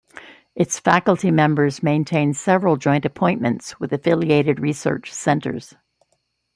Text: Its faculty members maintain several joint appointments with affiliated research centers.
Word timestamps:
Its 0.55 0.79
faculty 0.79 1.29
members 1.29 1.83
maintain 1.83 2.33
several 2.33 2.75
joint 2.75 3.05
appointments 3.05 3.79
with 3.79 3.93
affiliated 3.93 4.59
research 4.59 5.13
centers. 5.13 5.75